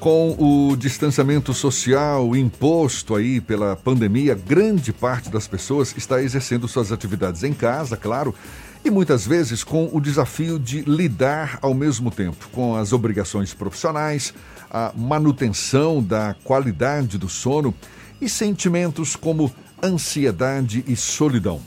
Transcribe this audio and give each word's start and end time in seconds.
Com 0.00 0.36
o 0.38 0.76
distanciamento 0.76 1.52
social 1.52 2.36
imposto 2.36 3.16
aí 3.16 3.40
pela 3.40 3.74
pandemia, 3.74 4.32
grande 4.32 4.92
parte 4.92 5.28
das 5.28 5.48
pessoas 5.48 5.92
está 5.96 6.22
exercendo 6.22 6.68
suas 6.68 6.92
atividades 6.92 7.42
em 7.42 7.52
casa, 7.52 7.96
claro, 7.96 8.32
e 8.84 8.90
muitas 8.90 9.26
vezes 9.26 9.64
com 9.64 9.90
o 9.92 10.00
desafio 10.00 10.56
de 10.56 10.82
lidar 10.82 11.58
ao 11.60 11.74
mesmo 11.74 12.12
tempo 12.12 12.48
com 12.52 12.76
as 12.76 12.92
obrigações 12.92 13.52
profissionais, 13.52 14.32
a 14.70 14.92
manutenção 14.96 16.00
da 16.00 16.36
qualidade 16.44 17.18
do 17.18 17.28
sono 17.28 17.74
e 18.20 18.28
sentimentos 18.28 19.16
como 19.16 19.52
ansiedade 19.82 20.84
e 20.86 20.94
solidão. 20.94 21.60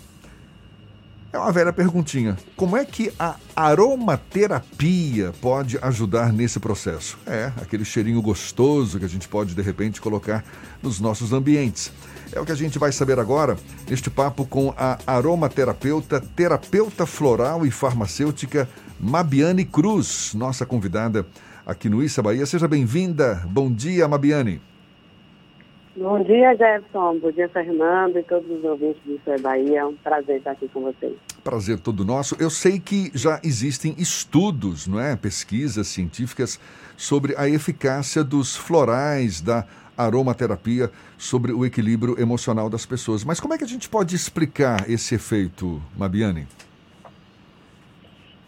É 1.34 1.38
uma 1.38 1.52
velha 1.52 1.72
perguntinha. 1.72 2.38
Como 2.58 2.76
é 2.76 2.84
que 2.84 3.14
a 3.18 3.36
aromaterapia 3.56 5.32
pode 5.40 5.78
ajudar 5.82 6.34
nesse 6.34 6.60
processo? 6.60 7.18
É, 7.26 7.54
aquele 7.62 7.86
cheirinho 7.86 8.22
gostoso 8.22 9.00
que 9.00 9.06
a 9.06 9.10
gente 9.10 9.30
pode 9.30 9.56
de 9.56 9.62
repente 9.62 10.02
colocar 10.02 10.44
nos 10.84 11.00
nossos 11.00 11.32
ambientes. 11.32 11.92
É 12.34 12.40
o 12.40 12.46
que 12.46 12.52
a 12.52 12.56
gente 12.56 12.78
vai 12.78 12.92
saber 12.92 13.18
agora 13.18 13.58
neste 13.90 14.10
papo 14.10 14.46
com 14.46 14.74
a 14.78 15.00
aromaterapeuta, 15.08 16.20
terapeuta 16.20 17.06
floral 17.06 17.66
e 17.66 17.72
farmacêutica 17.72 18.68
Mabiane 19.00 19.64
Cruz, 19.64 20.34
nossa 20.34 20.66
convidada 20.66 21.26
aqui 21.66 21.90
no 21.90 22.04
Issa 22.04 22.22
Bahia. 22.22 22.46
Seja 22.46 22.68
bem-vinda. 22.68 23.42
Bom 23.48 23.72
dia, 23.72 24.08
Mabiane. 24.08 24.71
Bom 25.94 26.24
dia, 26.24 26.56
Jefferson. 26.56 27.20
Bom 27.20 27.32
dia, 27.32 27.50
Fernando 27.50 28.18
e 28.18 28.24
todos 28.24 28.50
os 28.50 28.64
ouvintes 28.64 29.02
do 29.04 29.16
Isso 29.16 29.44
Bahia. 29.44 29.80
É 29.80 29.86
um 29.86 29.96
prazer 29.96 30.38
estar 30.38 30.52
aqui 30.52 30.70
com 30.70 30.82
vocês. 30.82 31.18
Prazer 31.44 31.80
todo 31.80 32.06
nosso. 32.06 32.38
Eu 32.40 32.50
sei 32.50 32.80
que 32.80 33.12
já 33.14 33.42
existem 33.44 33.94
estudos, 33.98 34.88
não 34.88 35.02
é? 35.02 35.18
Pesquisas 35.18 35.88
científicas 35.88 36.58
sobre 36.96 37.36
a 37.36 37.50
eficácia 37.50 38.24
dos 38.24 38.56
florais, 38.56 39.42
da 39.42 39.66
aromaterapia 39.98 40.90
sobre 41.18 41.52
o 41.52 41.66
equilíbrio 41.66 42.18
emocional 42.18 42.70
das 42.70 42.86
pessoas. 42.86 43.26
Mas 43.26 43.42
como 43.42 43.54
é 43.54 43.58
que 43.58 43.66
a 43.66 43.68
gente 43.68 43.90
pode 43.90 44.16
explicar 44.16 44.90
esse 44.90 45.16
efeito, 45.16 45.82
Mabiane? 45.98 46.48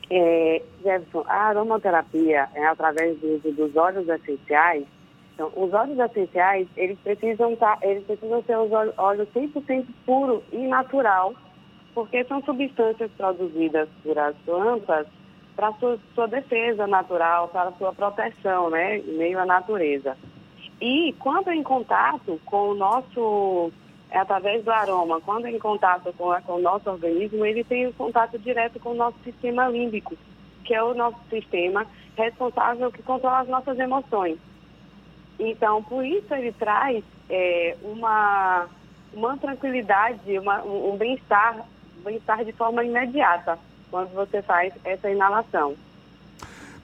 É, 0.09 0.61
Jefferson, 0.81 1.25
a 1.27 1.47
aromaterapia 1.47 2.47
é 2.55 2.66
através 2.67 3.17
do 3.19 3.36
uso 3.36 3.52
dos 3.52 3.75
óleos 3.75 4.08
essenciais 4.08 4.86
então, 5.34 5.52
os 5.56 5.73
óleos 5.73 5.98
essenciais, 5.98 6.67
eles 6.78 6.98
precisam, 7.00 7.56
tá, 7.56 7.78
eles 7.81 8.06
precisam 8.06 8.44
ser 8.44 8.58
os 8.58 8.72
óleos 8.98 9.28
100% 9.34 9.86
puro 10.06 10.44
e 10.52 10.67
natural, 10.67 11.34
porque 11.94 12.23
são 12.26 12.42
substâncias 12.44 13.09
produzidas 13.17 13.89
por 14.04 14.17
as 14.17 14.36
plantas 14.45 15.08
para 15.56 15.72
sua, 15.73 16.00
sua 16.14 16.28
defesa 16.28 16.86
natural, 16.86 17.48
para 17.48 17.72
sua 17.73 17.94
proteção, 17.94 18.70
né, 18.70 19.00
em 19.00 19.17
meio 19.17 19.39
à 19.39 19.45
natureza. 19.45 20.16
E 20.80 21.14
quando 21.20 21.50
em 21.52 21.64
contato 21.64 22.39
com 22.45 22.70
o 22.70 22.76
nosso, 22.76 23.72
é 24.11 24.20
através 24.20 24.64
do 24.64 24.72
aroma, 24.72 25.20
quando 25.22 25.48
em 25.48 25.58
contato 25.58 26.14
com, 26.14 26.31
com 26.42 26.54
o 26.54 26.61
nosso 26.61 26.89
organismo, 26.89 27.44
ele 27.44 27.64
tem 27.64 27.88
um 27.88 27.94
contato 27.94 28.38
direto 28.38 28.80
com 28.80 28.92
o 28.92 28.95
nosso 28.95 29.17
sistema 29.23 29.67
límbico, 29.67 30.16
que 30.64 30.76
é 30.76 30.84
o 30.84 30.94
nosso 30.94 31.17
sistema 31.30 31.88
responsável 32.16 32.92
que 32.92 33.02
controla 33.02 33.39
as 33.39 33.48
nossas 33.48 33.80
emoções. 33.80 34.38
Então, 35.39 35.84
por 35.84 36.06
isso 36.06 36.34
ele 36.34 36.52
traz 36.52 37.03
é, 37.30 37.76
uma, 37.84 38.67
uma 39.14 39.38
tranquilidade, 39.38 40.38
uma, 40.38 40.64
um 40.64 40.95
bem-estar, 40.98 41.66
bem-estar 42.03 42.45
de 42.45 42.52
forma 42.52 42.84
imediata 42.84 43.58
quando 43.89 44.11
você 44.14 44.42
faz 44.42 44.73
essa 44.84 45.09
inalação. 45.09 45.76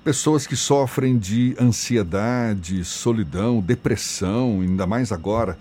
Pessoas 0.03 0.47
que 0.47 0.55
sofrem 0.55 1.17
de 1.17 1.55
ansiedade, 1.59 2.85
solidão, 2.85 3.59
depressão, 3.59 4.61
ainda 4.61 4.87
mais 4.87 5.11
agora, 5.11 5.57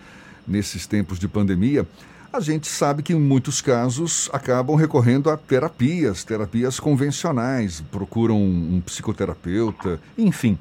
nesses 0.46 0.86
tempos 0.86 1.18
de 1.18 1.26
pandemia, 1.26 1.86
a 2.32 2.40
gente 2.40 2.68
sabe 2.68 3.02
que 3.02 3.12
em 3.12 3.18
muitos 3.18 3.60
casos 3.60 4.30
acabam 4.32 4.76
recorrendo 4.76 5.30
a 5.30 5.36
terapias, 5.36 6.22
terapias 6.24 6.78
convencionais, 6.78 7.80
procuram 7.90 8.40
um 8.40 8.80
psicoterapeuta, 8.84 10.00
enfim. 10.16 10.58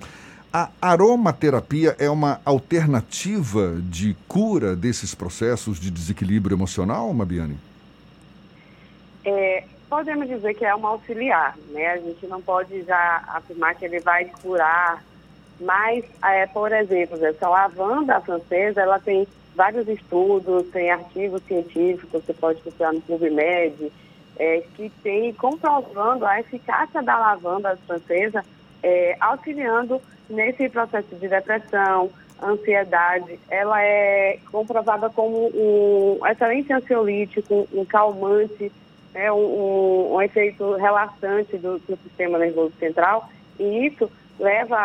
A 0.51 0.69
aromaterapia 0.81 1.95
é 1.99 2.09
uma 2.09 2.39
alternativa 2.45 3.75
de 3.81 4.15
cura 4.27 4.75
desses 4.75 5.13
processos 5.13 5.79
de 5.79 5.91
desequilíbrio 5.91 6.55
emocional, 6.55 7.13
Mabiane? 7.13 7.57
É, 9.25 9.65
podemos 9.89 10.27
dizer 10.27 10.53
que 10.53 10.63
é 10.63 10.73
uma 10.73 10.89
auxiliar, 10.89 11.57
né? 11.71 11.87
A 11.87 11.97
gente 11.97 12.25
não 12.27 12.41
pode 12.41 12.81
já 12.83 13.23
afirmar 13.27 13.75
que 13.75 13.83
ele 13.83 13.99
vai 13.99 14.25
curar, 14.41 15.03
mas, 15.59 16.05
é, 16.23 16.47
por 16.47 16.71
exemplo, 16.71 17.23
essa 17.25 17.49
lavanda 17.49 18.21
francesa, 18.21 18.81
ela 18.81 18.99
tem 18.99 19.27
vários 19.53 19.87
estudos, 19.87 20.67
tem 20.71 20.89
artigos 20.89 21.41
científicos, 21.43 22.23
você 22.23 22.33
pode 22.33 22.61
procurar 22.61 22.93
no 22.93 23.01
PubMed, 23.01 23.91
é, 24.37 24.63
que 24.75 24.89
tem 25.03 25.33
comprovando 25.33 26.25
a 26.25 26.39
eficácia 26.39 27.01
da 27.01 27.17
lavanda 27.17 27.77
francesa, 27.85 28.45
é, 28.83 29.15
auxiliando 29.19 30.01
nesse 30.29 30.69
processo 30.69 31.15
de 31.15 31.27
depressão, 31.27 32.09
ansiedade, 32.41 33.39
ela 33.49 33.81
é 33.81 34.39
comprovada 34.51 35.09
como 35.09 35.49
um 35.53 36.19
excelente 36.27 36.71
ansiolítico, 36.71 37.67
um 37.73 37.83
calmante, 37.85 38.71
né, 39.13 39.31
um, 39.31 40.13
um, 40.13 40.21
efeito 40.21 40.75
relaxante 40.75 41.57
do, 41.57 41.79
do, 41.79 41.97
sistema 42.03 42.37
nervoso 42.37 42.73
central, 42.79 43.29
e 43.59 43.87
isso 43.87 44.09
leva 44.39 44.77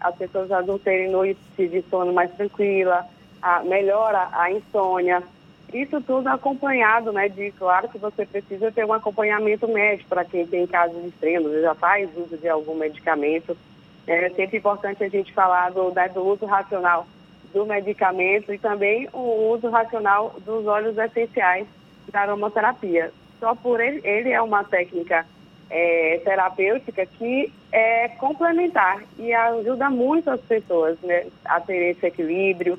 as 0.00 0.14
pessoas 0.16 0.52
a 0.52 0.60
não 0.60 0.78
terem 0.78 1.10
noites 1.10 1.42
de 1.56 1.82
sono 1.88 2.12
mais 2.12 2.30
tranquila, 2.32 3.06
a, 3.40 3.62
melhora 3.62 4.28
a 4.32 4.50
insônia. 4.50 5.22
Isso 5.74 6.00
tudo 6.00 6.28
acompanhado, 6.28 7.12
né, 7.12 7.28
de 7.28 7.50
claro 7.52 7.88
que 7.88 7.98
você 7.98 8.24
precisa 8.24 8.70
ter 8.72 8.86
um 8.86 8.92
acompanhamento 8.92 9.68
médico 9.68 10.08
para 10.08 10.24
quem 10.24 10.46
tem 10.46 10.66
casos 10.66 11.04
extremos, 11.04 11.60
já 11.60 11.74
faz 11.74 12.08
uso 12.16 12.38
de 12.38 12.48
algum 12.48 12.74
medicamento 12.74 13.56
é 14.06 14.28
sempre 14.30 14.58
importante 14.58 15.02
a 15.02 15.08
gente 15.08 15.32
falar 15.32 15.70
do, 15.70 15.92
do 16.12 16.26
uso 16.26 16.44
racional 16.44 17.06
do 17.52 17.64
medicamento 17.64 18.52
e 18.52 18.58
também 18.58 19.08
o 19.12 19.52
uso 19.52 19.70
racional 19.70 20.34
dos 20.44 20.66
óleos 20.66 20.98
essenciais 20.98 21.66
da 22.10 22.20
aromaterapia. 22.20 23.12
Só 23.40 23.54
por 23.54 23.80
ele, 23.80 24.00
ele 24.04 24.30
é 24.30 24.42
uma 24.42 24.64
técnica 24.64 25.24
é, 25.70 26.20
terapêutica 26.24 27.06
que 27.06 27.52
é 27.72 28.08
complementar 28.08 29.02
e 29.18 29.32
ajuda 29.32 29.88
muito 29.88 30.30
as 30.30 30.40
pessoas 30.40 30.98
né, 31.00 31.26
a 31.44 31.60
ter 31.60 31.92
esse 31.92 32.06
equilíbrio, 32.06 32.78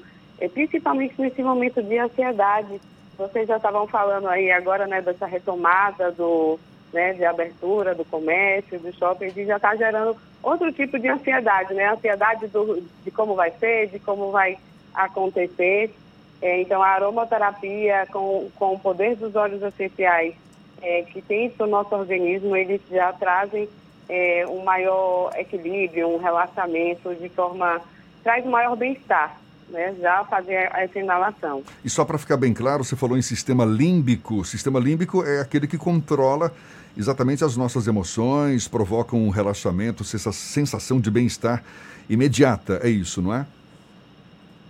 principalmente 0.54 1.20
nesse 1.20 1.42
momento 1.42 1.82
de 1.82 1.98
ansiedade. 1.98 2.80
Vocês 3.18 3.48
já 3.48 3.58
estavam 3.58 3.88
falando 3.88 4.28
aí 4.28 4.52
agora 4.52 4.86
né, 4.86 5.02
dessa 5.02 5.26
retomada 5.26 6.12
do, 6.12 6.60
né, 6.92 7.14
de 7.14 7.24
abertura 7.24 7.96
do 7.96 8.04
comércio, 8.06 8.80
do 8.80 8.94
shopping, 8.94 9.32
e 9.36 9.46
já 9.46 9.56
está 9.56 9.76
gerando 9.76 10.18
outro 10.44 10.72
tipo 10.72 11.00
de 11.00 11.08
ansiedade, 11.08 11.74
né? 11.74 11.90
Ansiedade 11.90 12.48
do, 12.48 12.84
de 13.04 13.12
como 13.12 13.36
vai 13.36 13.52
ser, 13.52 13.88
de 13.88 14.00
como 14.00 14.32
vai 14.32 14.58
acontecer. 14.94 15.94
É, 16.42 16.62
então, 16.62 16.82
a 16.82 16.88
aromaterapia, 16.88 18.06
com, 18.12 18.50
com 18.56 18.74
o 18.74 18.80
poder 18.80 19.16
dos 19.16 19.36
óleos 19.36 19.64
essenciais 19.64 20.36
é, 20.82 21.04
que 21.04 21.22
tem 21.22 21.50
para 21.50 21.66
o 21.66 21.70
nosso 21.70 21.96
organismo, 21.96 22.56
eles 22.56 22.82
já 22.92 23.12
trazem 23.14 23.68
é, 24.08 24.46
um 24.48 24.64
maior 24.64 25.32
equilíbrio, 25.36 26.10
um 26.10 26.18
relaxamento, 26.18 27.16
de 27.16 27.30
forma. 27.30 27.82
traz 28.24 28.46
um 28.46 28.52
maior 28.52 28.76
bem-estar. 28.76 29.40
Né, 29.68 29.96
já 30.00 30.24
fazer 30.26 30.70
essa 30.76 31.00
inalação. 31.00 31.64
E 31.84 31.90
só 31.90 32.06
para 32.06 32.20
ficar 32.20 32.38
bem 32.38 32.54
claro, 32.54 32.84
você 32.84 32.96
falou 32.96 33.18
em 33.18 33.22
sistema 33.22 33.66
límbico. 33.66 34.36
O 34.36 34.46
sistema 34.46 34.80
límbico 34.80 35.24
é 35.24 35.42
aquele 35.42 35.66
que 35.66 35.76
controla 35.76 36.54
exatamente 36.96 37.44
as 37.44 37.58
nossas 37.58 37.88
emoções, 37.88 38.68
provocam 38.68 39.20
um 39.20 39.30
relaxamento, 39.30 40.04
essa 40.04 40.32
sensação 40.32 41.00
de 41.00 41.10
bem-estar 41.10 41.64
imediata. 42.10 42.80
É 42.84 42.90
isso, 42.90 43.22
não 43.22 43.34
é? 43.34 43.46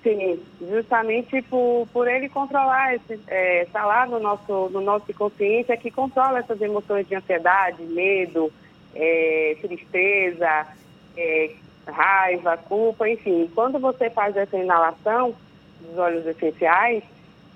Sim, 0.03 0.39
justamente 0.61 1.41
por, 1.43 1.87
por 1.91 2.07
ele 2.07 2.29
controlar, 2.29 2.93
esse, 2.93 3.19
é, 3.27 3.65
tá 3.73 3.83
lá 3.85 4.05
no 4.05 4.19
nosso, 4.19 4.69
no 4.69 4.79
nosso 4.79 5.11
consciente, 5.15 5.71
é 5.71 5.77
que 5.77 5.89
controla 5.89 6.39
essas 6.39 6.61
emoções 6.61 7.07
de 7.07 7.15
ansiedade, 7.15 7.81
medo, 7.83 8.51
é, 8.93 9.57
tristeza, 9.59 10.67
é, 11.17 11.55
raiva, 11.87 12.57
culpa, 12.57 13.07
enfim. 13.07 13.49
Quando 13.53 13.79
você 13.79 14.09
faz 14.09 14.35
essa 14.35 14.57
inalação 14.57 15.35
dos 15.81 15.97
óleos 15.97 16.25
essenciais, 16.25 17.03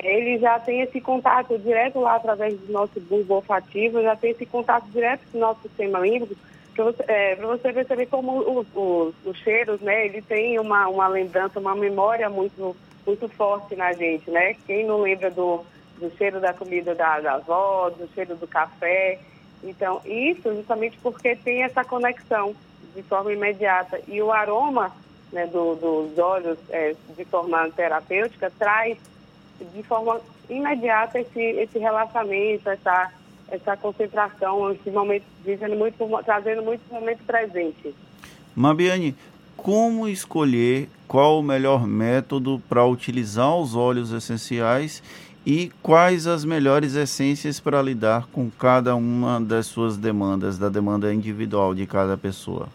ele 0.02 0.38
já 0.40 0.60
tem 0.60 0.82
esse 0.82 1.02
contato 1.02 1.58
direto 1.60 2.00
lá 2.00 2.16
através 2.16 2.58
do 2.58 2.72
nosso 2.72 3.00
bulbo 3.02 3.36
olfativo, 3.36 4.02
já 4.02 4.16
tem 4.16 4.32
esse 4.32 4.46
contato 4.46 4.86
direto 4.86 5.22
com 5.32 5.38
o 5.38 5.42
nosso 5.42 5.62
sistema 5.62 6.00
límbico, 6.00 6.36
para 6.74 6.86
você, 6.86 7.04
é, 7.08 7.36
você 7.36 7.74
perceber 7.74 8.06
como 8.06 8.40
os, 8.40 8.68
os, 8.74 9.14
os, 9.26 9.38
cheiros, 9.40 9.82
né, 9.82 10.06
ele 10.06 10.22
tem 10.22 10.58
uma, 10.60 10.88
uma 10.88 11.08
lembrança, 11.08 11.60
uma 11.60 11.76
memória 11.76 12.30
muito, 12.30 12.76
muito 13.06 13.28
forte 13.28 13.76
na 13.76 13.92
gente, 13.92 14.32
né? 14.32 14.56
Quem 14.66 14.86
não 14.86 15.02
lembra 15.02 15.30
do, 15.30 15.66
do 16.00 16.10
cheiro 16.18 16.40
da 16.40 16.54
comida 16.54 16.96
da, 16.96 17.20
da 17.20 17.34
avó, 17.34 17.90
do 17.90 18.08
cheiro 18.14 18.36
do 18.36 18.48
café. 18.48 19.20
Então, 19.62 20.00
isso 20.06 20.54
justamente 20.56 20.98
porque 21.04 21.36
tem 21.36 21.64
essa 21.64 21.84
conexão 21.84 22.56
de 22.96 23.04
forma 23.04 23.32
imediata. 23.34 24.00
E 24.08 24.22
o 24.22 24.32
aroma 24.32 24.92
né, 25.32 25.46
do, 25.48 25.76
dos 25.76 26.18
óleos 26.18 26.58
é, 26.70 26.96
de 27.18 27.26
forma 27.26 27.70
terapêutica 27.72 28.52
traz 28.58 28.98
de 29.74 29.84
forma 29.84 30.20
imediata 30.50 31.20
esse, 31.20 31.40
esse 31.40 31.78
relaxamento, 31.78 32.70
essa, 32.70 33.12
essa 33.50 33.78
concentração, 33.78 34.72
esse 34.72 34.90
momento, 34.90 35.26
muito, 35.78 36.24
trazendo 36.24 36.64
muito 36.64 36.82
momento 36.92 37.24
presente. 37.26 37.94
Mabiane, 38.56 39.16
como 39.56 40.08
escolher 40.08 40.90
qual 41.08 41.40
o 41.40 41.44
melhor 41.44 41.86
método 41.86 42.62
para 42.70 42.86
utilizar 42.86 43.56
os 43.56 43.76
óleos 43.76 44.12
essenciais 44.12 45.04
e 45.46 45.72
quais 45.82 46.28
as 46.28 46.46
melhores 46.46 46.96
essências 46.96 47.60
para 47.60 47.82
lidar 47.82 48.28
com 48.32 48.50
cada 48.50 48.96
uma 48.96 49.40
das 49.40 49.68
suas 49.68 49.98
demandas, 49.98 50.58
da 50.58 50.70
demanda 50.70 51.14
individual 51.14 51.74
de 51.74 51.86
cada 51.86 52.18
pessoa? 52.18 52.68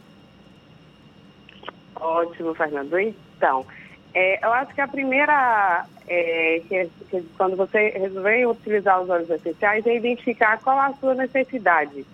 Ótimo, 2.04 2.54
Fernando. 2.54 2.98
Então, 2.98 3.64
é, 4.12 4.44
eu 4.44 4.52
acho 4.52 4.74
que 4.74 4.80
a 4.82 4.86
primeira, 4.86 5.86
é, 6.06 6.60
que, 6.68 6.90
que, 7.10 7.22
quando 7.36 7.56
você 7.56 7.88
resolver 7.88 8.46
utilizar 8.46 9.00
os 9.00 9.08
óleos 9.08 9.30
essenciais, 9.30 9.86
é 9.86 9.96
identificar 9.96 10.60
qual 10.60 10.78
a 10.78 10.92
sua 10.94 11.14
necessidade. 11.14 12.04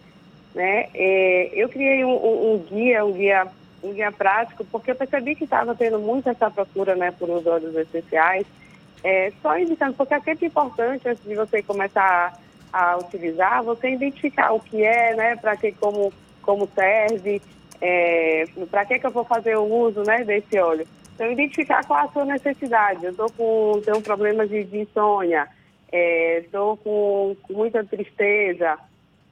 Né? 0.54 0.86
É, 0.94 1.50
eu 1.52 1.68
criei 1.68 2.04
um, 2.04 2.14
um, 2.14 2.54
um, 2.54 2.58
guia, 2.58 3.04
um 3.04 3.12
guia, 3.12 3.48
um 3.82 3.92
guia 3.92 4.12
prático, 4.12 4.64
porque 4.64 4.92
eu 4.92 4.96
percebi 4.96 5.34
que 5.34 5.44
estava 5.44 5.74
tendo 5.74 5.98
muito 5.98 6.28
essa 6.28 6.48
procura 6.48 6.94
né, 6.94 7.10
por 7.10 7.28
os 7.28 7.44
óleos 7.44 7.74
essenciais. 7.74 8.46
É, 9.02 9.32
só 9.42 9.58
indicando, 9.58 9.94
porque 9.94 10.14
é 10.14 10.20
sempre 10.20 10.46
importante, 10.46 11.08
antes 11.08 11.24
de 11.24 11.34
você 11.34 11.62
começar 11.62 12.38
a, 12.72 12.92
a 12.92 12.98
utilizar, 12.98 13.64
você 13.64 13.90
identificar 13.90 14.52
o 14.52 14.60
que 14.60 14.84
é, 14.84 15.16
né, 15.16 15.36
para 15.36 15.56
que, 15.56 15.72
como, 15.72 16.12
como 16.42 16.68
serve, 16.74 17.42
é, 17.80 18.44
para 18.70 18.84
que, 18.84 18.98
que 18.98 19.06
eu 19.06 19.10
vou 19.10 19.24
fazer 19.24 19.56
o 19.56 19.64
uso 19.64 20.02
né, 20.02 20.24
desse 20.24 20.58
óleo. 20.58 20.86
Então, 21.14 21.30
identificar 21.30 21.84
qual 21.84 22.00
a 22.00 22.12
sua 22.12 22.24
necessidade. 22.24 23.04
Eu 23.04 23.10
estou 23.10 23.30
com 23.32 23.80
tenho 23.84 24.00
problemas 24.00 24.48
de, 24.48 24.64
de 24.64 24.78
insônia, 24.78 25.48
estou 25.92 26.74
é, 26.74 26.76
com, 26.84 27.36
com, 27.42 27.52
muita 27.52 27.84
tristeza. 27.84 28.78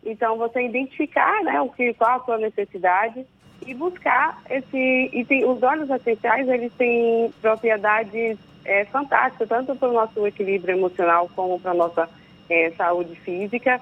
Então, 0.04 0.36
você 0.36 0.62
identificar 0.62 1.42
né, 1.44 1.60
o 1.60 1.68
que, 1.70 1.94
qual 1.94 2.20
a 2.20 2.24
sua 2.24 2.38
necessidade 2.38 3.24
e 3.66 3.74
buscar 3.74 4.42
esse. 4.50 5.10
E 5.12 5.24
tem, 5.24 5.44
os 5.44 5.62
óleos 5.62 5.90
essenciais 5.90 6.48
eles 6.48 6.72
têm 6.74 7.32
propriedades 7.40 8.38
é, 8.64 8.84
fantásticas, 8.86 9.48
tanto 9.48 9.74
para 9.74 9.88
o 9.88 9.94
nosso 9.94 10.26
equilíbrio 10.26 10.76
emocional 10.76 11.28
como 11.34 11.58
para 11.58 11.70
a 11.70 11.74
nossa 11.74 12.08
é, 12.50 12.70
saúde 12.72 13.14
física. 13.16 13.80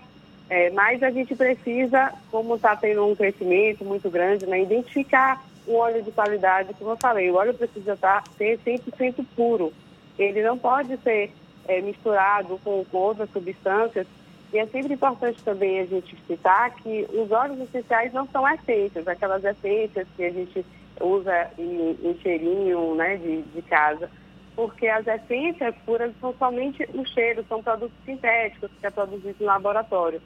É, 0.48 0.70
mas 0.70 1.02
a 1.02 1.10
gente 1.10 1.34
precisa, 1.34 2.12
como 2.30 2.54
está 2.54 2.76
tendo 2.76 3.04
um 3.04 3.16
crescimento 3.16 3.84
muito 3.84 4.08
grande, 4.08 4.46
né, 4.46 4.62
identificar 4.62 5.44
o 5.66 5.74
óleo 5.74 6.02
de 6.02 6.12
qualidade, 6.12 6.72
como 6.74 6.92
eu 6.92 6.96
falei, 6.96 7.28
o 7.30 7.34
óleo 7.34 7.52
precisa 7.52 7.96
tá, 7.96 8.22
ser 8.38 8.58
100% 8.64 9.26
puro. 9.34 9.72
Ele 10.16 10.42
não 10.42 10.56
pode 10.56 10.96
ser 10.98 11.32
é, 11.66 11.80
misturado 11.80 12.60
com, 12.62 12.84
com 12.84 12.98
outras 12.98 13.28
substâncias. 13.30 14.06
E 14.52 14.58
é 14.58 14.66
sempre 14.66 14.94
importante 14.94 15.42
também 15.42 15.80
a 15.80 15.86
gente 15.86 16.16
citar 16.28 16.70
que 16.76 17.04
os 17.12 17.30
óleos 17.32 17.60
essenciais 17.62 18.12
não 18.12 18.28
são 18.28 18.48
essências, 18.48 19.08
aquelas 19.08 19.44
essências 19.44 20.06
que 20.16 20.24
a 20.24 20.30
gente 20.30 20.64
usa 21.00 21.50
em, 21.58 21.98
em 22.02 22.18
cheirinho 22.22 22.94
né, 22.94 23.16
de, 23.16 23.42
de 23.42 23.62
casa 23.62 24.08
porque 24.56 24.88
as 24.88 25.06
essências 25.06 25.74
puras 25.84 26.12
são 26.18 26.34
somente 26.38 26.82
o 26.94 27.04
cheiro, 27.04 27.44
são 27.46 27.62
produtos 27.62 27.94
sintéticos 28.06 28.70
que 28.80 28.86
é 28.86 28.90
produzido 28.90 29.36
no 29.38 29.46
laboratório. 29.46 30.20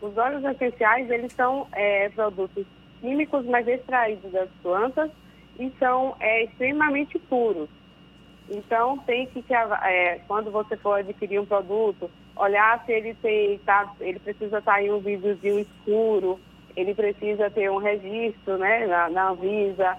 Os 0.00 0.16
óleos 0.16 0.44
essenciais, 0.44 1.10
eles 1.10 1.32
são 1.32 1.66
é, 1.72 2.08
produtos 2.10 2.66
químicos, 3.00 3.44
mas 3.46 3.66
extraídos 3.66 4.30
das 4.32 4.50
plantas 4.62 5.10
e 5.58 5.72
são 5.78 6.14
é, 6.20 6.44
extremamente 6.44 7.18
puros. 7.18 7.68
Então, 8.48 8.98
tem 8.98 9.26
que, 9.26 9.44
é, 9.82 10.20
quando 10.28 10.50
você 10.50 10.76
for 10.76 11.00
adquirir 11.00 11.40
um 11.40 11.46
produto, 11.46 12.10
olhar 12.36 12.84
se 12.84 12.92
ele 12.92 13.14
tem, 13.14 13.58
tá, 13.60 13.92
ele 14.00 14.20
precisa 14.20 14.58
estar 14.58 14.82
em 14.82 14.92
um 14.92 15.00
vidrozinho 15.00 15.58
escuro, 15.58 16.38
ele 16.76 16.94
precisa 16.94 17.50
ter 17.50 17.70
um 17.70 17.78
registro 17.78 18.58
né, 18.58 18.86
na, 18.86 19.08
na 19.08 19.30
Anvisa, 19.30 19.96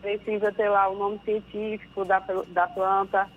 precisa 0.00 0.52
ter 0.52 0.68
lá 0.68 0.88
o 0.88 0.96
nome 0.96 1.18
científico 1.24 2.04
da, 2.04 2.22
da 2.48 2.66
planta. 2.68 3.28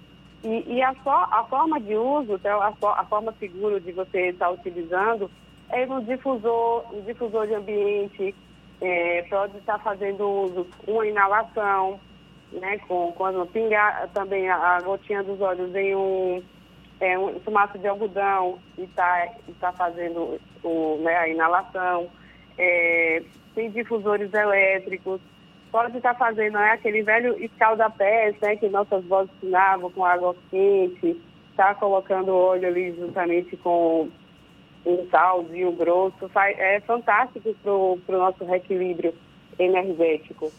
E, 0.44 0.76
e 0.76 0.82
a, 0.84 0.90
a, 0.90 1.44
forma 1.46 1.80
de 1.80 1.96
uso, 1.96 2.34
então, 2.34 2.62
a, 2.62 2.74
a 3.00 3.06
forma 3.06 3.34
segura 3.40 3.80
de 3.80 3.92
você 3.92 4.30
estar 4.30 4.50
utilizando, 4.52 5.30
é 5.72 5.86
no 5.86 6.04
difusor, 6.04 6.86
no 6.92 7.02
difusor 7.02 7.48
de 7.48 7.54
ambiente, 7.54 8.36
é, 8.82 9.24
pode 9.30 9.58
estar 9.58 9.80
fazendo 9.80 10.28
uso, 10.28 10.68
uma 10.88 11.06
inalação, 11.06 12.00
né, 12.52 12.78
com, 12.88 13.12
quando 13.14 13.46
pingar 13.48 14.10
também 14.10 14.50
a, 14.50 14.78
a, 14.78 14.82
gotinha 14.82 15.24
dos 15.24 15.40
olhos 15.40 15.74
em 15.76 15.96
um, 15.96 16.44
é, 17.00 17.18
um 17.18 17.40
tomato 17.40 17.78
de 17.78 17.88
algodão 17.88 18.60
e 18.78 18.84
está 18.84 19.28
tá 19.60 19.72
fazendo 19.72 20.40
o, 20.64 20.98
né, 21.02 21.16
a 21.18 21.28
inalação. 21.30 22.10
É, 22.58 23.24
tem 23.56 23.70
difusores 23.72 24.34
elétricos, 24.34 25.22
pode 25.72 25.96
estar 25.98 26.16
fazendo 26.16 26.54
né, 26.54 26.72
aquele 26.72 27.02
velho 27.04 27.42
escalda-pés 27.44 28.36
né, 28.42 28.56
que 28.58 28.68
nossas 28.68 29.04
vozes 29.06 29.32
ensinavam 29.38 29.90
com 29.92 30.04
água 30.04 30.36
quente, 30.50 31.22
está 31.52 31.74
colocando 31.76 32.36
óleo 32.36 32.68
ali 32.68 32.94
juntamente 32.94 33.56
com 33.58 34.10
um 34.86 35.08
salzinho 35.10 35.72
grosso, 35.74 36.30
é 36.36 36.80
fantástico 36.82 37.54
para 37.64 37.72
o 37.72 38.20
nosso 38.20 38.44
reequilíbrio 38.46 39.14
energético. 39.60 40.52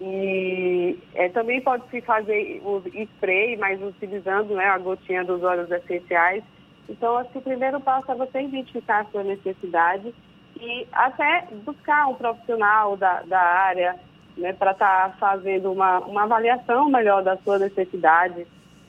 E 0.00 0.98
é, 1.14 1.28
também 1.28 1.60
pode 1.60 1.88
se 1.88 2.00
fazer 2.00 2.60
o 2.64 2.82
spray, 2.86 3.56
mas 3.56 3.80
utilizando 3.80 4.54
né, 4.54 4.66
a 4.66 4.78
gotinha 4.78 5.24
dos 5.24 5.42
óleos 5.42 5.70
essenciais. 5.70 6.42
Então, 6.88 7.16
acho 7.18 7.30
que 7.30 7.38
o 7.38 7.42
primeiro 7.42 7.80
passo 7.80 8.10
é 8.10 8.14
você 8.14 8.42
identificar 8.42 9.00
a 9.00 9.04
sua 9.06 9.22
necessidade 9.22 10.12
e 10.60 10.86
até 10.92 11.46
buscar 11.64 12.08
um 12.08 12.14
profissional 12.14 12.96
da, 12.96 13.22
da 13.22 13.40
área 13.40 13.96
né, 14.36 14.52
para 14.52 14.72
estar 14.72 15.10
tá 15.10 15.16
fazendo 15.18 15.72
uma, 15.72 16.00
uma 16.00 16.24
avaliação 16.24 16.88
melhor 16.90 17.22
da 17.22 17.36
sua 17.38 17.58
necessidade 17.58 18.46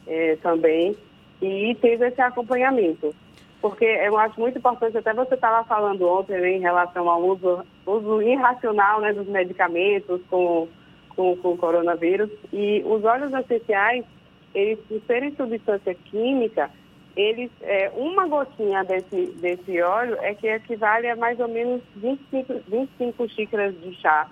é, 0.07 0.35
também 0.37 0.97
e 1.41 1.75
ter 1.75 2.01
esse 2.01 2.21
acompanhamento 2.21 3.13
porque 3.63 3.85
eu 3.85 4.17
acho 4.17 4.37
muito 4.37 4.57
importante, 4.57 4.97
até 4.97 5.13
você 5.13 5.35
estava 5.35 5.63
falando 5.63 6.05
ontem 6.05 6.37
né, 6.37 6.57
em 6.57 6.59
relação 6.59 7.09
ao 7.09 7.23
uso, 7.23 7.65
uso 7.85 8.21
irracional 8.21 8.99
né, 8.99 9.13
dos 9.13 9.25
medicamentos 9.25 10.19
com, 10.29 10.67
com, 11.15 11.37
com 11.37 11.53
o 11.53 11.57
coronavírus, 11.57 12.29
e 12.51 12.83
os 12.85 13.05
óleos 13.05 13.33
essenciais, 13.33 14.03
eles, 14.53 14.77
por 14.85 15.01
serem 15.07 15.33
substância 15.37 15.95
química, 15.95 16.69
eles, 17.15 17.49
é, 17.61 17.89
uma 17.95 18.27
gotinha 18.27 18.83
desse, 18.83 19.27
desse 19.27 19.81
óleo 19.81 20.17
é 20.19 20.33
que 20.35 20.45
equivale 20.45 21.07
a 21.07 21.15
mais 21.15 21.39
ou 21.39 21.47
menos 21.47 21.81
25, 21.95 22.63
25 22.67 23.29
xícaras 23.29 23.73
de 23.79 23.93
chá. 23.95 24.27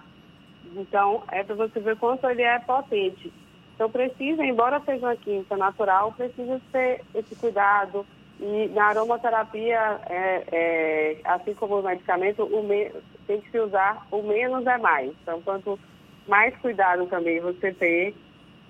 Então, 0.76 1.24
é 1.32 1.42
para 1.42 1.56
você 1.56 1.80
ver 1.80 1.96
quanto 1.96 2.30
ele 2.30 2.42
é 2.42 2.60
potente. 2.60 3.32
Então, 3.76 3.90
precisa, 3.90 4.44
embora 4.44 4.82
seja 4.82 5.06
uma 5.06 5.16
química 5.16 5.56
natural, 5.56 6.12
precisa 6.18 6.60
ter 6.74 7.02
esse 7.16 7.34
cuidado, 7.38 8.06
e 8.42 8.68
na 8.70 8.86
aromaterapia, 8.86 10.00
é, 10.10 10.44
é, 10.52 11.18
assim 11.26 11.54
como 11.54 11.80
o 11.80 11.84
medicamento, 11.84 12.44
o 12.44 12.64
me, 12.64 12.92
tem 13.28 13.40
que 13.40 13.52
se 13.52 13.60
usar 13.60 14.08
o 14.10 14.24
menos 14.24 14.66
é 14.66 14.80
mais. 14.80 15.12
Então, 15.22 15.40
quanto 15.44 15.80
mais 16.28 16.56
cuidado 16.58 17.06
também 17.06 17.40
você 17.40 17.72
ter, 17.72 18.16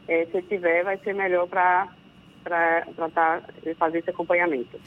é, 0.09 0.25
se 0.25 0.41
tiver, 0.41 0.83
vai 0.83 0.97
ser 0.97 1.15
melhor 1.15 1.47
para 1.47 1.87
tá, 3.13 3.41
fazer 3.77 3.99
esse 3.99 4.09
acompanhamento. 4.09 4.77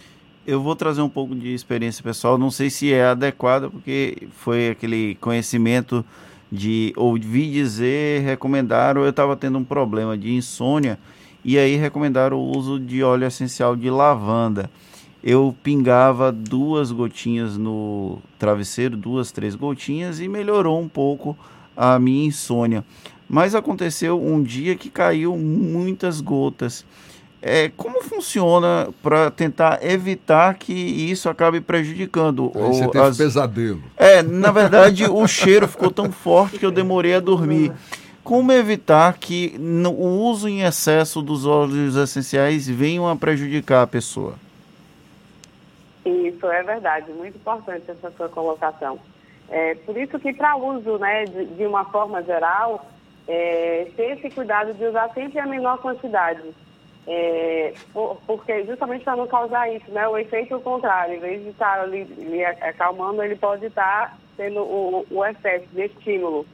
Eu 0.47 0.61
vou 0.61 0.76
trazer 0.76 1.00
um 1.00 1.09
pouco 1.09 1.35
de 1.35 1.55
experiência 1.55 2.05
pessoal, 2.05 2.37
não 2.37 2.50
sei 2.50 2.69
se 2.69 2.93
é 2.93 3.07
adequado, 3.07 3.71
porque 3.71 4.29
foi 4.33 4.69
aquele 4.69 5.14
conhecimento 5.14 6.05
de 6.53 6.93
ouvir 6.95 7.50
dizer, 7.50 8.21
recomendaram, 8.21 9.03
eu 9.03 9.09
estava 9.09 9.35
tendo 9.35 9.57
um 9.57 9.64
problema 9.64 10.19
de 10.19 10.35
insônia 10.35 10.99
e 11.45 11.59
aí 11.59 11.77
recomendaram 11.77 12.39
o 12.39 12.57
uso 12.57 12.81
de 12.81 13.03
óleo 13.03 13.27
essencial 13.27 13.77
de 13.77 13.91
lavanda. 13.91 14.71
Eu 15.23 15.55
pingava 15.63 16.33
duas 16.33 16.91
gotinhas 16.91 17.57
no 17.57 18.19
travesseiro, 18.39 18.97
duas, 18.97 19.31
três 19.31 19.55
gotinhas 19.55 20.21
e 20.21 20.29
melhorou 20.29 20.81
um 20.81 20.89
pouco 20.89 21.37
a 21.77 21.99
minha 21.99 22.27
insônia. 22.27 22.85
Mas 23.29 23.55
aconteceu 23.55 24.23
um 24.23 24.43
dia 24.43 24.77
que 24.77 24.91
caiu 24.91 25.37
muitas 25.37 26.21
gotas. 26.21 26.85
É, 27.41 27.71
como 27.77 28.03
funciona 28.03 28.89
para 29.03 29.31
tentar 29.31 29.85
evitar 29.85 30.55
que 30.55 30.73
isso 30.73 31.29
acabe 31.29 31.61
prejudicando? 31.61 32.51
Aí 32.55 32.63
você 32.63 32.89
teve 32.89 33.05
as... 33.05 33.17
pesadelo. 33.19 33.83
É, 33.99 34.23
na 34.23 34.51
verdade, 34.51 35.05
o 35.05 35.27
cheiro 35.27 35.69
ficou 35.69 35.91
tão 35.91 36.11
forte 36.11 36.59
que 36.59 36.65
eu 36.65 36.71
demorei 36.71 37.15
a 37.15 37.21
dormir. 37.21 37.71
Como 38.25 38.50
evitar 38.50 39.19
que 39.19 39.54
o 39.59 40.02
uso 40.02 40.49
em 40.49 40.62
excesso 40.62 41.21
dos 41.21 41.47
óleos 41.47 41.95
essenciais 41.95 42.66
venham 42.66 43.07
a 43.07 43.14
prejudicar 43.14 43.83
a 43.83 43.87
pessoa? 43.87 44.35
Isso 46.07 46.47
é 46.47 46.62
verdade, 46.62 47.12
muito 47.12 47.37
importante 47.37 47.90
essa 47.90 48.11
sua 48.12 48.31
colocação. 48.31 48.99
É, 49.50 49.75
por 49.75 49.95
isso 49.99 50.19
que 50.19 50.33
para 50.33 50.57
uso, 50.57 50.97
né, 50.97 51.26
de, 51.26 51.45
de, 51.45 51.66
uma 51.66 51.85
forma 51.85 52.23
geral, 52.23 52.87
é, 53.28 53.88
ter 53.95 54.16
esse 54.16 54.31
cuidado 54.31 54.73
de 54.73 54.87
usar 54.87 55.11
sempre 55.12 55.38
a 55.38 55.47
menor 55.47 55.78
quantidade. 55.78 56.43
É, 57.07 57.75
porque 58.26 58.64
justamente 58.64 59.04
para 59.04 59.16
não 59.16 59.26
causar 59.26 59.71
isso, 59.71 59.90
né? 59.90 60.09
O 60.09 60.16
efeito 60.16 60.59
contrário, 60.61 61.16
em 61.16 61.21
vez 61.21 61.43
de 61.43 61.50
estar 61.50 61.81
ali 61.81 62.43
acalmando, 62.62 63.23
ele 63.23 63.37
pode 63.37 63.66
estar 63.66 64.16
tendo 64.38 64.61
o, 64.61 65.07
o 65.11 65.25
excesso 65.26 65.66
de 65.73 65.83
estímulo. 65.83 66.47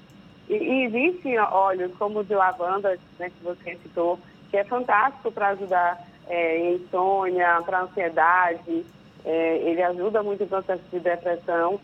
E, 0.50 0.54
e 0.57 0.85
existem 0.85 1.38
óleos 1.38 1.92
como 1.97 2.19
o 2.19 2.25
de 2.25 2.35
lavanda, 2.35 2.99
né, 3.21 3.30
que 3.30 3.45
você 3.45 3.76
citou, 3.76 4.19
que 4.50 4.57
é 4.57 4.64
fantástico 4.64 5.30
para 5.30 5.50
ajudar 5.50 6.04
é, 6.26 6.59
em 6.59 6.75
insônia, 6.75 7.62
para 7.64 7.83
ansiedade, 7.83 8.85
é, 9.25 9.59
ele 9.59 9.80
ajuda 9.80 10.25
muito 10.25 10.42
em 10.42 10.49
processo 10.49 10.83
de 10.90 10.99
depressão, 10.99 11.80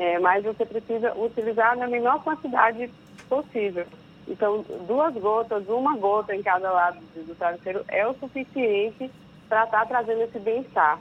é, 0.00 0.18
mas 0.18 0.44
você 0.44 0.66
precisa 0.66 1.14
utilizar 1.14 1.76
na 1.76 1.86
menor 1.86 2.20
quantidade 2.24 2.90
possível. 3.28 3.86
Então, 4.26 4.64
duas 4.88 5.14
gotas, 5.14 5.68
uma 5.68 5.96
gota 5.96 6.34
em 6.34 6.42
cada 6.42 6.72
lado 6.72 6.98
do 7.14 7.34
travesseiro 7.36 7.84
é 7.86 8.04
o 8.04 8.14
suficiente 8.14 9.08
para 9.48 9.62
estar 9.64 9.80
tá 9.80 9.86
trazendo 9.86 10.22
esse 10.22 10.40
bem-estar. 10.40 10.98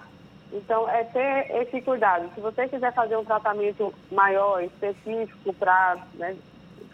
Então, 0.53 0.87
é 0.87 1.03
ter 1.03 1.51
esse 1.61 1.81
cuidado. 1.81 2.29
Se 2.35 2.41
você 2.41 2.67
quiser 2.67 2.93
fazer 2.93 3.17
um 3.17 3.25
tratamento 3.25 3.93
maior, 4.11 4.63
específico, 4.63 5.51
para 5.53 5.97
né, 6.13 6.37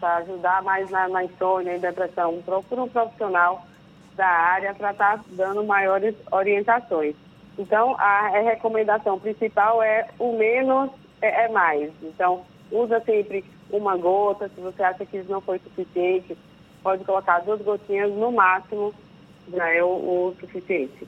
ajudar 0.06 0.62
mais 0.62 0.88
na, 0.90 1.08
na 1.08 1.24
insônia 1.24 1.76
e 1.76 1.78
depressão, 1.78 2.42
procura 2.44 2.82
um 2.82 2.88
profissional 2.88 3.64
da 4.16 4.26
área 4.26 4.74
para 4.74 4.92
estar 4.92 5.18
tá 5.18 5.24
dando 5.30 5.64
maiores 5.64 6.14
orientações. 6.30 7.14
Então, 7.58 7.94
a, 7.98 8.28
recomendação 8.28 9.18
principal 9.18 9.82
é 9.82 10.08
o 10.18 10.36
menos 10.36 10.90
é, 11.20 11.44
é 11.44 11.48
mais. 11.48 11.92
Então, 12.02 12.42
usa 12.70 13.00
sempre 13.00 13.44
uma 13.70 13.96
gota, 13.96 14.48
se 14.48 14.60
você 14.60 14.82
acha 14.82 15.06
que 15.06 15.16
isso 15.18 15.30
não 15.30 15.40
foi 15.40 15.58
suficiente, 15.58 16.36
pode 16.82 17.04
colocar 17.04 17.40
duas 17.40 17.60
gotinhas 17.62 18.12
no 18.12 18.32
máximo, 18.32 18.92
já 19.52 19.68
é 19.68 19.82
o, 19.82 19.88
o 19.88 20.36
suficiente. 20.40 21.06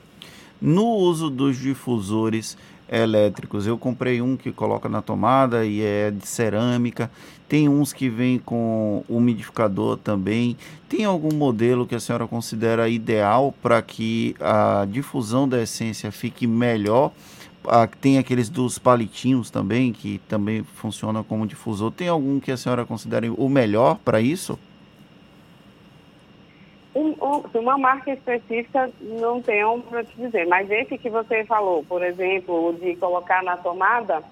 No 0.59 0.85
uso 0.85 1.29
dos 1.29 1.57
difusores 1.57 2.57
elétricos, 2.89 3.67
eu 3.67 3.77
comprei 3.77 4.21
um 4.21 4.37
que 4.37 4.51
coloca 4.51 4.87
na 4.87 5.01
tomada 5.01 5.65
e 5.65 5.81
é 5.81 6.11
de 6.11 6.27
cerâmica. 6.27 7.11
Tem 7.47 7.69
uns 7.69 7.93
que 7.93 8.09
vem 8.09 8.37
com 8.37 9.03
umidificador 9.07 9.97
também. 9.97 10.57
Tem 10.89 11.05
algum 11.05 11.33
modelo 11.33 11.87
que 11.87 11.95
a 11.95 11.99
senhora 11.99 12.27
considera 12.27 12.89
ideal 12.89 13.53
para 13.61 13.81
que 13.81 14.35
a 14.39 14.85
difusão 14.89 15.47
da 15.47 15.61
essência 15.61 16.11
fique 16.11 16.45
melhor? 16.45 17.11
Ah, 17.65 17.87
tem 17.87 18.17
aqueles 18.17 18.49
dos 18.49 18.79
palitinhos 18.79 19.49
também, 19.49 19.91
que 19.91 20.21
também 20.27 20.63
funcionam 20.63 21.23
como 21.23 21.45
difusor. 21.45 21.91
Tem 21.91 22.07
algum 22.07 22.39
que 22.39 22.51
a 22.51 22.57
senhora 22.57 22.85
considere 22.85 23.29
o 23.29 23.49
melhor 23.49 23.97
para 24.03 24.21
isso? 24.21 24.57
Um, 27.27 27.59
uma 27.59 27.77
marca 27.77 28.11
específica 28.11 28.89
não 29.01 29.41
tenho 29.41 29.81
para 29.81 30.03
te 30.03 30.15
dizer, 30.15 30.47
mas 30.47 30.69
esse 30.71 30.97
que 30.97 31.09
você 31.09 31.43
falou, 31.43 31.83
por 31.83 32.01
exemplo, 32.03 32.73
de 32.79 32.95
colocar 32.95 33.43
na 33.43 33.57
tomada, 33.57 34.23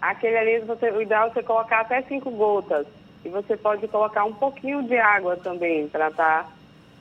aquele 0.00 0.36
ali 0.36 0.60
você, 0.60 0.90
o 0.90 1.02
ideal 1.02 1.26
é 1.26 1.30
você 1.30 1.42
colocar 1.42 1.80
até 1.80 2.02
cinco 2.02 2.30
gotas. 2.30 2.86
E 3.24 3.28
você 3.28 3.56
pode 3.56 3.88
colocar 3.88 4.24
um 4.24 4.34
pouquinho 4.34 4.82
de 4.82 4.98
água 4.98 5.36
também, 5.36 5.88
para 5.88 6.10
tá, 6.10 6.46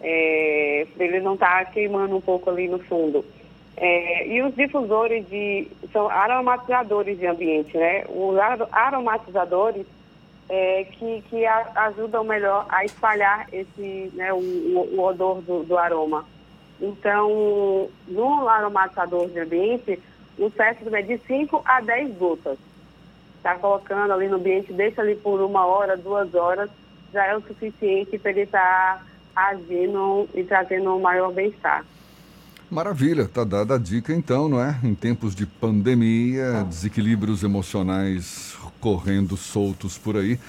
é, 0.01 0.87
ele 0.97 1.19
não 1.19 1.33
estar 1.33 1.65
tá 1.65 1.71
queimando 1.71 2.15
um 2.15 2.21
pouco 2.21 2.49
ali 2.49 2.67
no 2.67 2.79
fundo. 2.79 3.23
É, 3.75 4.27
e 4.27 4.41
os 4.41 4.55
difusores 4.55 5.27
de. 5.29 5.67
são 5.91 6.07
aromatizadores 6.09 7.17
de 7.19 7.27
ambiente, 7.27 7.75
né? 7.77 8.05
Os 8.07 8.37
aromatizadores 8.71 9.85
é, 10.49 10.85
que, 10.85 11.23
que 11.29 11.45
a, 11.45 11.71
ajudam 11.87 12.23
melhor 12.23 12.65
a 12.69 12.83
espalhar 12.85 13.47
esse, 13.51 14.11
né, 14.13 14.33
o, 14.33 14.37
o, 14.37 14.99
odor 14.99 15.41
do, 15.41 15.63
do, 15.63 15.77
aroma. 15.77 16.25
Então, 16.81 17.89
no 18.07 18.47
aromatizador 18.47 19.29
de 19.29 19.39
ambiente, 19.39 19.99
o 20.37 20.49
certo 20.51 20.93
é 20.93 21.01
de 21.01 21.17
5 21.19 21.61
a 21.65 21.81
10 21.81 22.17
gotas. 22.17 22.57
Está 23.37 23.55
colocando 23.55 24.13
ali 24.13 24.27
no 24.27 24.37
ambiente, 24.37 24.73
deixa 24.73 25.01
ali 25.01 25.15
por 25.15 25.41
uma 25.41 25.65
hora, 25.65 25.97
duas 25.97 26.33
horas, 26.33 26.69
já 27.11 27.25
é 27.25 27.35
o 27.35 27.41
suficiente 27.41 28.17
para 28.17 28.31
ele 28.31 28.41
estar 28.41 29.03
tá 29.33 29.47
agindo 29.49 30.27
e 30.33 30.43
trazendo 30.43 30.95
um 30.95 31.01
maior 31.01 31.31
bem-estar. 31.31 31.85
Maravilha, 32.69 33.27
tá 33.27 33.43
dada 33.43 33.75
a 33.75 33.77
dica 33.77 34.13
então, 34.13 34.49
não 34.49 34.59
é? 34.59 34.79
Em 34.83 34.95
tempos 34.95 35.35
de 35.35 35.45
pandemia, 35.45 36.63
desequilíbrios 36.63 37.43
emocionais 37.43 38.52
correndo 38.79 39.37
soltos 39.37 39.97
por 39.97 40.17
aí. 40.17 40.39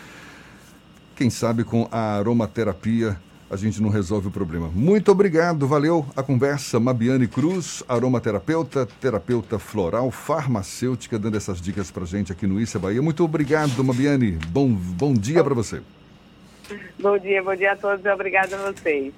Quem 1.16 1.30
sabe 1.30 1.64
com 1.64 1.88
a 1.90 2.16
aromaterapia 2.16 3.16
a 3.50 3.56
gente 3.56 3.80
não 3.80 3.88
resolve 3.88 4.28
o 4.28 4.30
problema. 4.30 4.68
Muito 4.74 5.12
obrigado, 5.12 5.66
valeu 5.66 6.04
a 6.16 6.22
conversa. 6.22 6.80
Mabiane 6.80 7.28
Cruz, 7.28 7.84
aromaterapeuta, 7.88 8.86
terapeuta 9.00 9.58
floral, 9.58 10.10
farmacêutica, 10.10 11.18
dando 11.18 11.36
essas 11.36 11.60
dicas 11.60 11.90
pra 11.90 12.04
gente 12.04 12.32
aqui 12.32 12.46
no 12.46 12.60
Issa 12.60 12.78
Bahia. 12.78 13.00
Muito 13.00 13.22
obrigado, 13.22 13.84
Mabiane. 13.84 14.32
Bom, 14.48 14.68
bom 14.68 15.14
dia 15.14 15.44
para 15.44 15.54
você. 15.54 15.80
Bom 16.98 17.18
dia, 17.18 17.42
bom 17.42 17.54
dia 17.54 17.72
a 17.72 17.76
todos 17.76 18.04
e 18.04 18.08
obrigado 18.08 18.54
a 18.54 18.72
vocês. 18.72 19.12